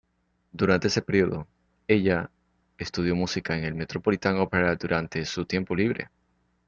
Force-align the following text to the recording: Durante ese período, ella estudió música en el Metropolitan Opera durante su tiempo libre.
Durante 0.51 0.87
ese 0.87 1.03
período, 1.03 1.47
ella 1.87 2.31
estudió 2.79 3.15
música 3.15 3.55
en 3.55 3.65
el 3.65 3.75
Metropolitan 3.75 4.39
Opera 4.39 4.75
durante 4.75 5.23
su 5.25 5.45
tiempo 5.45 5.75
libre. 5.75 6.09